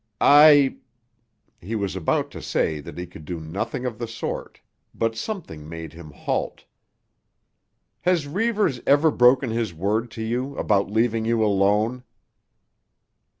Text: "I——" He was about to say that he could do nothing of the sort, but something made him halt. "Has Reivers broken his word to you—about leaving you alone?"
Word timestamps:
"I——" 0.19 0.77
He 1.61 1.75
was 1.75 1.95
about 1.95 2.31
to 2.31 2.41
say 2.41 2.79
that 2.79 2.97
he 2.97 3.05
could 3.05 3.23
do 3.23 3.39
nothing 3.39 3.85
of 3.85 3.99
the 3.99 4.07
sort, 4.07 4.59
but 4.95 5.15
something 5.15 5.69
made 5.69 5.93
him 5.93 6.09
halt. 6.09 6.65
"Has 8.01 8.25
Reivers 8.27 8.79
broken 8.79 9.51
his 9.51 9.75
word 9.75 10.09
to 10.17 10.23
you—about 10.23 10.89
leaving 10.89 11.25
you 11.25 11.43
alone?" 11.45 12.03